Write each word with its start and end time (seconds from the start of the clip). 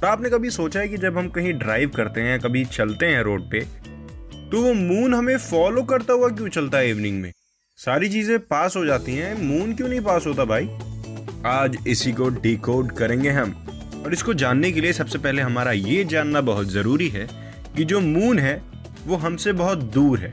तो 0.00 0.06
आपने 0.06 0.30
कभी 0.30 0.50
सोचा 0.50 0.80
है 0.80 0.88
कि 0.88 0.96
जब 0.96 1.18
हम 1.18 1.28
कहीं 1.28 1.52
ड्राइव 1.52 1.90
करते 1.90 2.20
हैं, 2.20 2.38
कभी 2.40 2.64
चलते 2.64 3.06
हैं 3.06 3.22
रोड 3.22 3.50
पे 3.50 3.60
तो 4.50 4.60
वो 4.62 4.72
मून 4.74 5.14
हमें 5.14 5.36
फॉलो 5.38 5.82
करता 5.82 6.12
हुआ 6.12 6.28
क्यों 6.28 6.48
चलता 6.48 6.78
है 6.78 6.90
इवनिंग 6.90 7.20
में? 7.22 7.32
सारी 7.78 8.08
चीज़ें 8.08 8.38
पास 8.38 8.76
हो 8.76 8.84
जाती 8.86 9.14
हैं। 9.14 9.32
मून 9.42 9.74
क्यों 9.74 9.88
नहीं 9.88 10.00
पास 10.00 10.26
होता 10.26 10.44
भाई? 10.44 10.68
आज 11.46 11.76
इसी 11.86 12.12
को 12.12 12.28
डिकोड 12.28 12.92
करेंगे 12.92 13.30
हम। 13.30 13.54
और 14.06 14.12
इसको 14.12 14.34
जानने 14.34 14.72
के 14.72 14.80
लिए 14.80 14.92
सबसे 14.92 15.18
पहले 15.18 15.42
हमारा 15.42 15.72
ये 15.72 16.04
जानना 16.04 16.40
बहुत 16.40 16.66
ज़रूरी 16.66 17.08
है 17.08 17.26
कि 17.76 17.84
जो 17.84 18.00
मून 18.00 18.38
है, 18.38 18.62
वो 19.06 19.16
हमसे 19.16 19.52
बहुत 19.52 19.78
दूर 19.78 20.18
है। 20.18 20.32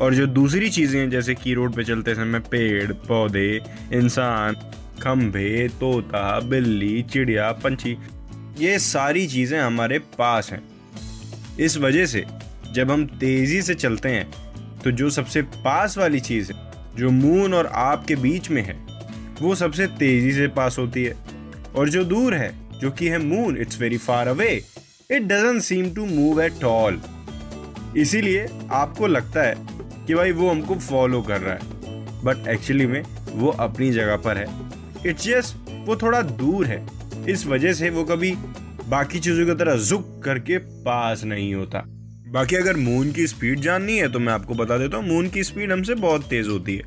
और 0.00 0.14
जो 0.14 0.26
दूसरी 0.26 0.70
चीज़ें 0.70 1.00
हैं, 1.00 1.10
जैसे 1.10 1.34
कि 1.34 1.54
रोड 1.54 1.74
पे 1.74 1.84
चलते 1.84 2.14
समय 2.14 2.40
पेड़, 2.40 2.92
पौधे, 2.92 3.60
इंसान, 3.92 4.54
खंभे, 5.02 5.68
तोता, 5.68 6.40
बिल्ली, 6.40 7.02
चिड़िया, 7.02 7.52
पंछी 7.52 7.96
ये 8.60 8.78
सारी 8.78 9.26
चीज़ें 9.26 9.58
हमारे 9.60 9.98
पास 9.98 10.50
हैं। 10.52 10.62
इस 11.60 11.76
वजह 11.78 12.06
से, 12.06 12.24
जब 12.74 12.90
हम 12.90 13.06
तेज़ी 13.20 13.60
से 13.62 13.74
चलते 13.74 14.08
हैं 14.08 14.30
तो 14.80 14.90
जो 14.90 15.08
सबसे 15.10 15.42
पास 15.42 15.96
वाली 15.98 16.20
चीज़ 16.20 16.52
है, 16.52 16.58
जो 16.96 17.10
मून 17.10 17.54
और 17.54 17.66
आप 17.66 18.04
के 18.06 18.16
बीच 18.16 18.50
में 18.50 18.62
है, 18.62 18.74
वो 19.40 19.54
सबसे 19.54 19.86
तेज़ी 19.86 20.32
से 20.32 20.48
पास 20.48 20.78
होती 20.78 21.04
है। 21.04 21.14
और 21.76 21.88
जो 21.88 22.04
दूर 22.04 22.34
है, 22.34 22.52
जो 22.80 22.90
कि 22.90 23.08
है 23.08 23.18
moon 23.18 23.56
it's 23.56 23.80
very 23.80 23.98
far 23.98 24.28
away 24.28 24.50
it 25.10 25.22
doesn't 25.22 25.62
seem 25.62 25.90
to 25.94 26.06
move 26.06 26.42
at 26.42 26.64
all 26.64 27.00
इसीलिए 27.96 28.46
आपको 28.72 29.06
लगता 29.06 29.42
है 29.42 29.54
कि 30.06 30.14
भाई 30.14 30.32
वो 30.32 30.50
हमको 30.50 30.74
फॉलो 30.74 31.22
कर 31.22 31.40
रहा 31.40 31.54
है। 31.54 32.24
बट 32.24 32.48
एक्चुअली 32.48 32.86
में 32.86 33.02
वो 33.32 33.50
अपनी 33.60 33.90
जगह 33.92 34.16
पर 34.16 34.36
है। 34.36 34.46
इट्स 35.06 35.24
जस्ट 35.24 35.56
वो 35.86 35.96
थोड़ा 35.96 36.22
दूर 36.22 36.66
है। 36.66 36.99
इस 37.28 37.46
वजह 37.46 37.72
से 37.72 37.90
वो 37.90 38.04
कभी 38.04 38.32
बाकी 38.88 39.18
चीज़ों 39.18 39.46
की 39.46 39.54
तरह 39.54 39.76
जुक 39.76 40.22
करके 40.24 40.58
पास 40.58 41.24
नहीं 41.24 41.54
होता। 41.54 41.82
बाकी 42.28 42.56
अगर 42.56 42.76
मून 42.76 43.12
की 43.12 43.26
स्पीड 43.26 43.60
जाननी 43.60 43.96
है 43.98 44.12
तो 44.12 44.18
मैं 44.18 44.32
आपको 44.32 44.54
बता 44.54 44.78
देता 44.78 44.96
हूँ 44.96 45.08
मून 45.08 45.28
की 45.28 45.44
स्पीड 45.44 45.72
हमसे 45.72 45.94
बहुत 45.94 46.24
तेज 46.24 46.48
होती 46.48 46.76
है। 46.76 46.82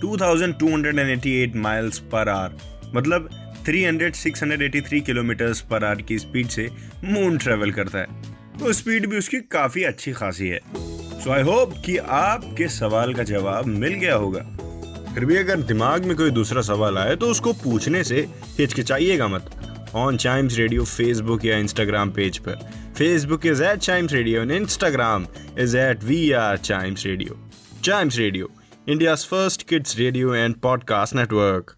2288 0.00 1.56
माइल्स 1.56 1.98
पर 1.98 2.28
आवर 2.28 2.56
मतलब 2.94 3.28
300 3.66 4.14
683 4.14 5.00
किलोमीटर 5.00 5.52
पर 5.70 5.84
आवर 5.84 6.02
की 6.02 6.18
स्पीड 6.18 6.46
से 6.46 6.70
मून 7.04 7.38
ट्रेवल 7.38 7.70
करता 7.70 7.98
है। 7.98 8.06
तो 8.60 8.72
स्पीड 8.72 9.06
भी 9.06 9.18
उसकी 9.18 9.40
काफ़ी 9.40 9.82
अच्छी 9.82 10.12
खासी 10.12 10.48
है। 10.48 10.60
सो 11.20 11.30
आई 11.30 11.42
होप 11.42 11.74
कि 11.86 11.96
आपके 11.96 12.68
सवाल 12.68 13.14
का 13.14 13.22
जवाब 13.22 13.66
मिल 13.66 13.94
गया 13.94 14.14
होगा। 14.14 14.53
फिर 15.14 15.24
भी 15.24 15.36
अगर 15.36 15.60
दिमाग 15.62 16.04
में 16.04 16.16
कोई 16.16 16.30
दूसरा 16.30 16.62
सवाल 16.62 16.98
आए 16.98 17.16
तो 17.16 17.26
उसको 17.30 17.52
पूछने 17.52 18.02
से 18.04 18.26
हिचकिचाइएगा 18.58 19.28
मत। 19.28 19.50
ऑन 19.94 20.16
चाइम्स 20.16 20.56
रेडियो 20.58 20.84
फेसबुक 20.84 21.44
या 21.44 21.58
इंस्टाग्राम 21.58 22.10
पेज 22.10 22.38
पर। 22.38 22.56
Facebook 22.98 23.46
is 23.46 23.62
at 23.64 23.78
Chimes 23.78 24.12
Radio 24.12 24.42
and 24.42 24.50
Instagram 24.50 25.26
is 25.58 25.76
at 25.76 26.04
we 26.04 26.30
are 26.40 26.56
Chimes 26.56 27.06
Radio 27.06 27.38
Chimes 27.84 28.18
Radio 28.18 28.50
India 28.88 29.14
first 29.14 29.68
kids 29.68 29.98
radio 29.98 30.34
and 30.34 30.54
podcast 30.60 31.14
network 31.14 31.74